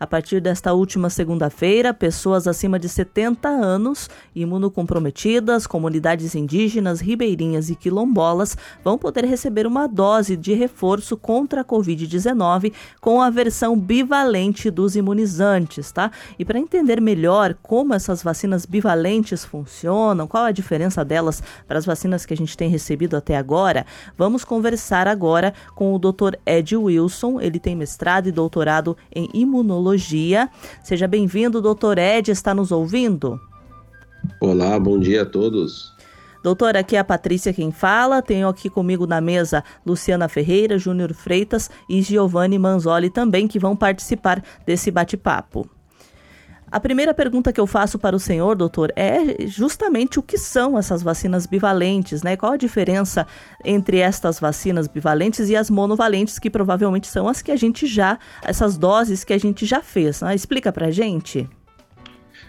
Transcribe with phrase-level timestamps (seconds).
[0.00, 7.76] A partir desta última segunda-feira, pessoas acima de 70 anos, imunocomprometidas, comunidades indígenas, ribeirinhas e
[7.76, 14.70] quilombolas vão poder receber uma dose de reforço contra a Covid-19 com a versão bivalente
[14.70, 16.10] dos imunizantes, tá?
[16.38, 21.84] E para entender melhor como essas vacinas bivalentes funcionam, qual a diferença delas para as
[21.84, 23.84] vacinas que a gente tem recebido até agora,
[24.16, 26.36] vamos conversar agora com o Dr.
[26.46, 27.38] Ed Wilson.
[27.38, 29.89] Ele tem mestrado e doutorado em imunologia
[30.82, 33.40] Seja bem-vindo, doutor Ed, está nos ouvindo?
[34.40, 35.94] Olá, bom dia a todos.
[36.42, 38.22] Doutor, aqui é a Patrícia quem fala.
[38.22, 43.76] Tenho aqui comigo na mesa Luciana Ferreira, Júnior Freitas e Giovanni Manzoli também, que vão
[43.76, 45.68] participar desse bate-papo.
[46.70, 50.78] A primeira pergunta que eu faço para o senhor, doutor, é justamente o que são
[50.78, 52.36] essas vacinas bivalentes, né?
[52.36, 53.26] Qual a diferença
[53.64, 58.20] entre estas vacinas bivalentes e as monovalentes, que provavelmente são as que a gente já,
[58.44, 60.32] essas doses que a gente já fez, né?
[60.32, 61.48] Explica pra gente.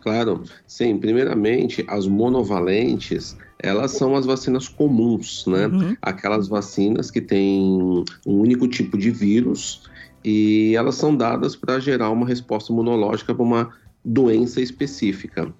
[0.00, 0.96] Claro, sim.
[0.96, 5.66] Primeiramente, as monovalentes, elas são as vacinas comuns, né?
[5.66, 5.96] Uhum.
[6.00, 9.90] Aquelas vacinas que têm um único tipo de vírus
[10.24, 15.52] e elas são dadas para gerar uma resposta imunológica para uma doença específica.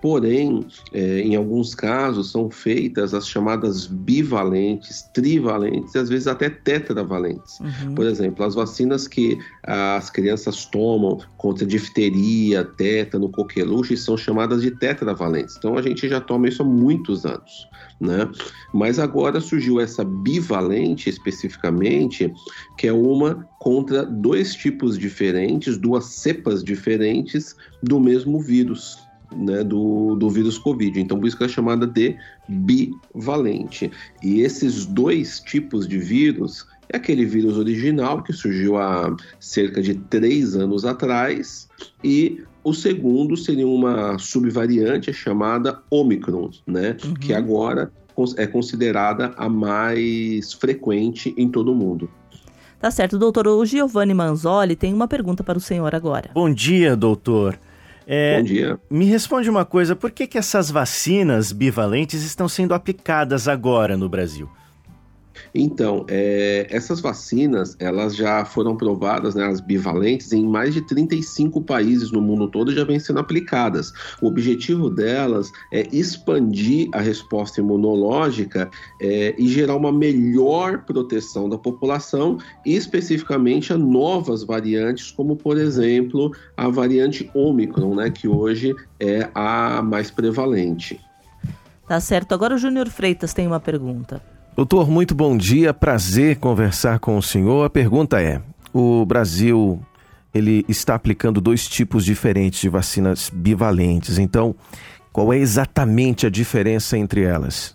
[0.00, 6.48] Porém, é, em alguns casos, são feitas as chamadas bivalentes, trivalentes e às vezes até
[6.48, 7.60] tetravalentes.
[7.60, 7.94] Uhum.
[7.94, 14.70] Por exemplo, as vacinas que as crianças tomam contra difteria, tétano, coqueluche são chamadas de
[14.70, 15.56] tetravalentes.
[15.58, 17.68] Então a gente já toma isso há muitos anos.
[18.00, 18.26] Né?
[18.72, 22.32] Mas agora surgiu essa bivalente especificamente,
[22.78, 30.14] que é uma contra dois tipos diferentes, duas cepas diferentes do mesmo vírus né, do,
[30.16, 31.00] do vírus Covid.
[31.00, 32.16] Então, por isso que é chamada de
[32.48, 33.90] bivalente.
[34.22, 39.94] E esses dois tipos de vírus é aquele vírus original que surgiu há cerca de
[39.94, 41.68] três anos atrás
[42.02, 46.96] e o segundo seria uma subvariante chamada Omicron, né?
[47.04, 47.14] Uhum.
[47.14, 47.90] Que agora
[48.36, 52.10] é considerada a mais frequente em todo o mundo.
[52.78, 53.46] Tá certo, doutor.
[53.46, 56.30] O Giovanni Manzoli tem uma pergunta para o senhor agora.
[56.34, 57.58] Bom dia, doutor.
[58.06, 58.78] É, Bom dia.
[58.90, 64.08] Me responde uma coisa, por que, que essas vacinas bivalentes estão sendo aplicadas agora no
[64.08, 64.48] Brasil?
[65.54, 71.60] Então, é, essas vacinas, elas já foram provadas, né, as bivalentes, em mais de 35
[71.62, 73.92] países no mundo todo já vêm sendo aplicadas.
[74.20, 78.70] O objetivo delas é expandir a resposta imunológica
[79.00, 86.32] é, e gerar uma melhor proteção da população, especificamente a novas variantes, como, por exemplo,
[86.56, 91.00] a variante Omicron, né, que hoje é a mais prevalente.
[91.90, 92.32] Tá certo.
[92.32, 94.22] Agora o Júnior Freitas tem uma pergunta.
[94.60, 95.72] Doutor, muito bom dia.
[95.72, 97.64] Prazer conversar com o senhor.
[97.64, 98.42] A pergunta é:
[98.74, 99.80] o Brasil
[100.34, 104.18] ele está aplicando dois tipos diferentes de vacinas bivalentes.
[104.18, 104.54] Então,
[105.14, 107.74] qual é exatamente a diferença entre elas?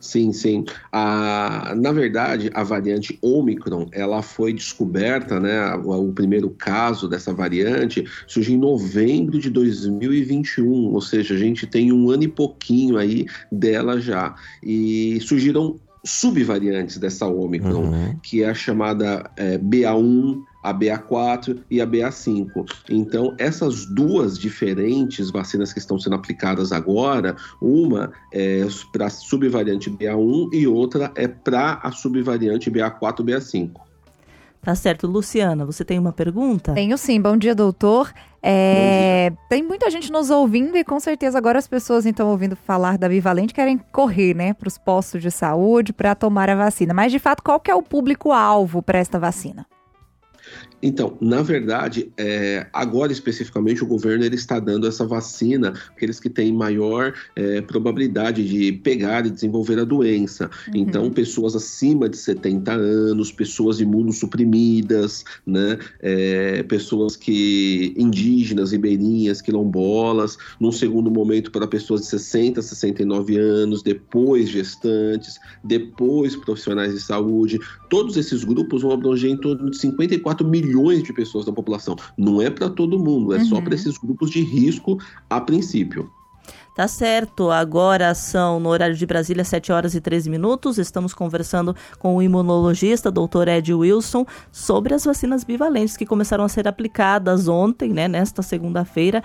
[0.00, 0.64] Sim, sim.
[0.92, 5.74] A, na verdade, a variante Omicron, ela foi descoberta, né?
[5.76, 11.66] O, o primeiro caso dessa variante surgiu em novembro de 2021, ou seja, a gente
[11.66, 14.34] tem um ano e pouquinho aí dela já.
[14.62, 18.16] E surgiram subvariantes dessa Omicron, uhum.
[18.22, 22.68] que é a chamada é, BA1, a BA4 e a BA5.
[22.90, 29.88] Então, essas duas diferentes vacinas que estão sendo aplicadas agora, uma é para a subvariante
[29.90, 33.70] BA1 e outra é para a subvariante BA4 BA5.
[34.60, 35.06] Tá certo.
[35.06, 36.74] Luciana, você tem uma pergunta?
[36.74, 37.20] Tenho sim.
[37.20, 38.12] Bom dia, doutor.
[38.42, 42.98] É, tem muita gente nos ouvindo e com certeza agora as pessoas então ouvindo falar
[42.98, 46.92] da Bivalente querem correr, né, para os postos de saúde para tomar a vacina.
[46.92, 49.64] Mas de fato, qual que é o público-alvo para esta vacina?
[50.82, 56.28] Então, na verdade, é, agora especificamente o governo ele está dando essa vacina aqueles que
[56.28, 60.50] têm maior é, probabilidade de pegar e desenvolver a doença.
[60.68, 60.74] Uhum.
[60.76, 70.36] Então, pessoas acima de 70 anos, pessoas imunossuprimidas, né, é, pessoas que indígenas, ribeirinhas, quilombolas,
[70.60, 77.58] num segundo momento para pessoas de 60, 69 anos, depois gestantes, depois profissionais de saúde.
[77.88, 81.96] Todos esses grupos vão abranger em torno de 54 milhões milhões de pessoas da população.
[82.16, 83.44] Não é para todo mundo, é uhum.
[83.44, 84.98] só para esses grupos de risco
[85.28, 86.10] a princípio.
[86.76, 90.76] Tá certo, agora são no horário de Brasília 7 horas e 13 minutos.
[90.76, 93.48] Estamos conversando com o imunologista Dr.
[93.48, 99.22] Ed Wilson sobre as vacinas bivalentes que começaram a ser aplicadas ontem, né, nesta segunda-feira,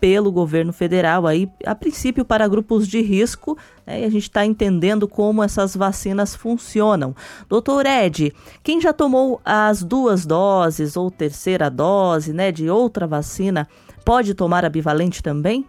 [0.00, 3.56] pelo governo federal, aí, a princípio para grupos de risco,
[3.86, 7.14] né, e a gente está entendendo como essas vacinas funcionam.
[7.48, 8.32] Doutor Ed,
[8.62, 13.68] quem já tomou as duas doses ou terceira dose né, de outra vacina,
[14.04, 15.66] pode tomar a bivalente também?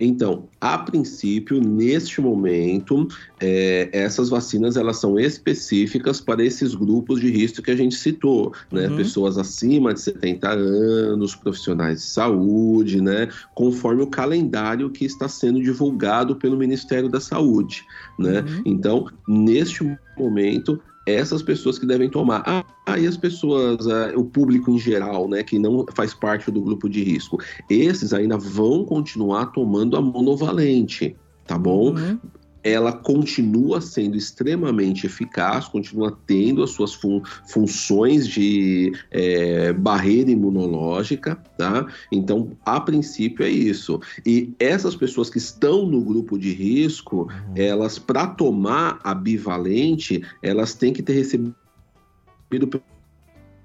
[0.00, 3.06] Então, a princípio, neste momento,
[3.38, 8.54] é, essas vacinas elas são específicas para esses grupos de risco que a gente citou,
[8.72, 8.88] né?
[8.88, 8.96] Uhum.
[8.96, 13.28] Pessoas acima de 70 anos, profissionais de saúde, né?
[13.54, 17.84] Conforme o calendário que está sendo divulgado pelo Ministério da Saúde,
[18.18, 18.40] né?
[18.40, 18.62] Uhum.
[18.64, 19.84] Então, neste
[20.16, 22.42] momento, essas pessoas que devem tomar.
[22.46, 26.60] Ah, e as pessoas, ah, o público em geral, né, que não faz parte do
[26.60, 27.38] grupo de risco,
[27.68, 31.16] esses ainda vão continuar tomando a monovalente,
[31.46, 31.94] tá bom?
[31.94, 32.18] Uhum
[32.62, 41.36] ela continua sendo extremamente eficaz, continua tendo as suas fun funções de é, barreira imunológica,
[41.56, 41.86] tá?
[42.12, 44.00] Então, a princípio é isso.
[44.26, 47.54] E essas pessoas que estão no grupo de risco, uhum.
[47.56, 51.54] elas, para tomar a bivalente, elas têm que ter recebido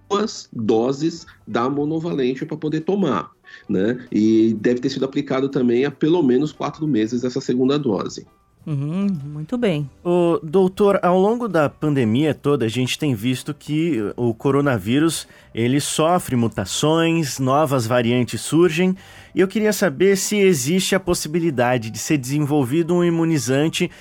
[0.09, 3.31] duas doses da monovalente para poder tomar,
[3.68, 4.06] né?
[4.12, 8.25] E deve ter sido aplicado também há pelo menos quatro meses essa segunda dose.
[8.66, 9.88] Uhum, muito bem.
[10.04, 15.80] O doutor, ao longo da pandemia toda, a gente tem visto que o coronavírus ele
[15.80, 18.96] sofre mutações, novas variantes surgem,
[19.36, 23.92] e eu queria saber se existe a possibilidade de ser desenvolvido um imunizante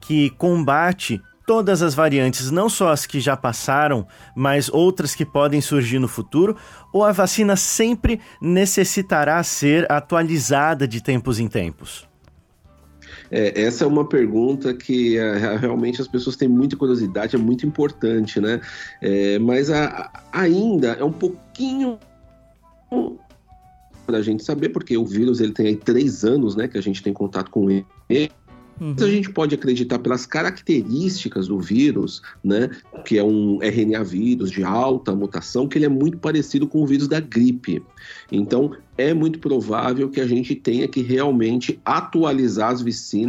[0.00, 5.60] que combate todas as variantes, não só as que já passaram, mas outras que podem
[5.60, 6.56] surgir no futuro,
[6.90, 12.08] ou a vacina sempre necessitará ser atualizada de tempos em tempos?
[13.30, 17.66] É, essa é uma pergunta que é, realmente as pessoas têm muita curiosidade, é muito
[17.66, 18.60] importante, né?
[19.00, 21.98] É, mas a, ainda é um pouquinho
[24.06, 26.82] para a gente saber, porque o vírus ele tem aí três anos, né, que a
[26.82, 28.30] gente tem contato com ele.
[28.80, 28.94] Uhum.
[28.98, 32.70] A gente pode acreditar pelas características do vírus, né,
[33.04, 36.86] que é um RNA vírus de alta mutação, que ele é muito parecido com o
[36.86, 37.82] vírus da gripe.
[38.30, 42.84] Então, é muito provável que a gente tenha que realmente atualizar as,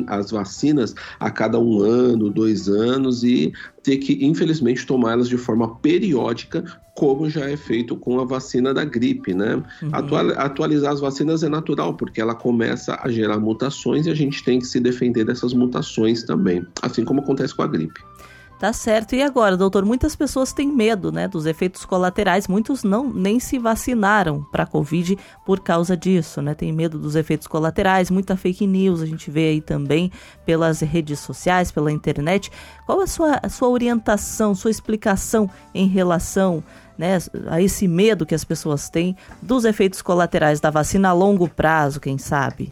[0.08, 3.52] as vacinas a cada um ano, dois anos e
[3.84, 6.64] ter que, infelizmente, tomá-las de forma periódica,
[6.96, 9.56] como já é feito com a vacina da gripe, né?
[9.56, 9.90] Uhum.
[10.38, 14.60] atualizar as vacinas é natural, porque ela começa a gerar mutações e a gente tem
[14.60, 18.02] que se defender dessas mutações também, assim como acontece com a gripe.
[18.60, 19.16] Tá certo.
[19.16, 22.48] E agora, doutor, muitas pessoas têm medo, né, dos efeitos colaterais.
[22.48, 26.54] Muitos não nem se vacinaram para a Covid por causa disso, né?
[26.54, 30.10] Tem medo dos efeitos colaterais, muita fake news a gente vê aí também
[30.46, 32.50] pelas redes sociais, pela internet.
[32.86, 36.64] Qual a sua, a sua orientação, sua explicação em relação
[36.98, 37.18] né,
[37.48, 42.00] a esse medo que as pessoas têm dos efeitos colaterais da vacina a longo prazo,
[42.00, 42.72] quem sabe?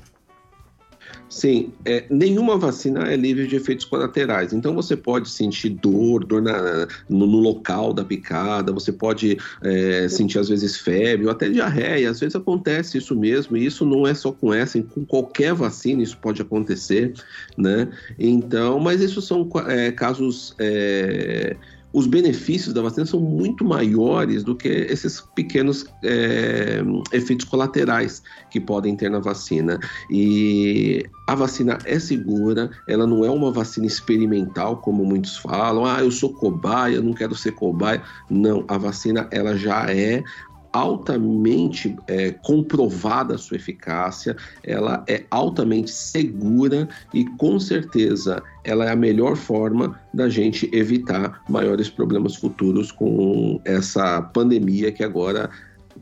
[1.34, 4.54] Sim, é, nenhuma vacina é livre de efeitos colaterais.
[4.54, 10.08] Então você pode sentir dor, dor na, no, no, local da picada, você pode é,
[10.08, 12.12] sentir às vezes febre ou até diarreia.
[12.12, 16.04] Às vezes acontece isso mesmo, e isso não é só com essa, com qualquer vacina
[16.04, 17.14] isso pode acontecer,
[17.58, 17.90] né?
[18.20, 21.56] Então, mas isso são é, casos é,
[21.94, 26.82] os benefícios da vacina são muito maiores do que esses pequenos é,
[27.12, 29.80] efeitos colaterais que podem ter na vacina.
[30.10, 35.86] E a vacina é segura, ela não é uma vacina experimental, como muitos falam.
[35.86, 38.02] Ah, eu sou cobaia, não quero ser cobaia.
[38.28, 40.24] Não, a vacina ela já é
[40.74, 48.92] altamente é, comprovada a sua eficácia, ela é altamente segura e com certeza ela é
[48.92, 55.50] a melhor forma da gente evitar maiores problemas futuros com essa pandemia que agora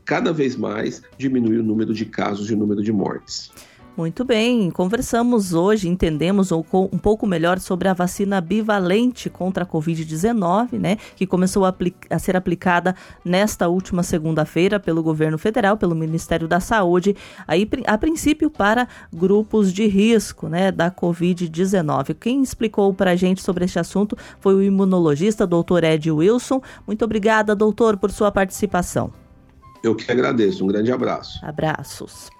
[0.06, 3.52] cada vez mais diminui o número de casos e o número de mortes.
[3.94, 6.62] Muito bem, conversamos hoje, entendemos um
[6.98, 11.74] pouco melhor sobre a vacina bivalente contra a Covid-19, né, que começou a,
[12.08, 17.14] a, ser aplicada nesta última segunda-feira pelo governo federal, pelo Ministério da Saúde,
[17.46, 22.14] aí, a princípio para grupos de risco, né, da Covid-19.
[22.14, 25.84] Quem explicou para a gente sobre este assunto foi o imunologista Dr.
[25.84, 26.62] Ed Wilson.
[26.86, 29.12] Muito obrigada, doutor, por sua participação.
[29.84, 30.64] Eu que agradeço.
[30.64, 31.44] Um grande abraço.
[31.44, 32.30] Abraços.